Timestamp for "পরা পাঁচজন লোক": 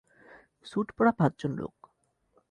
0.97-1.75